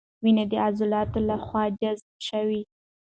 وینه 0.23 0.43
د 0.51 0.53
عضلاتو 0.65 1.19
له 1.29 1.35
خوا 1.45 1.63
جذب 1.79 2.09
شوه. 2.27 2.61